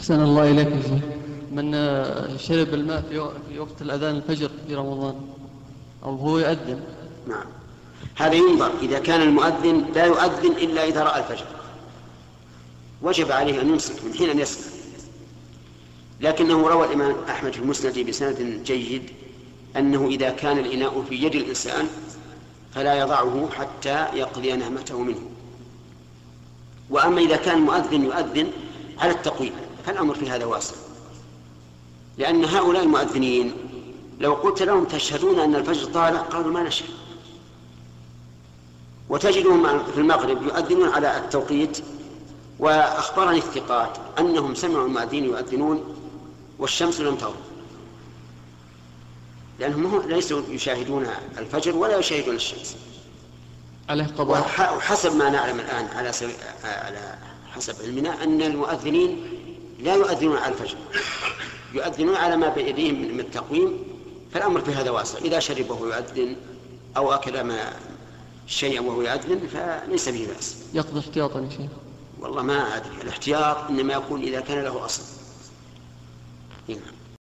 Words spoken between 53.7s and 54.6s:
عليه قضاء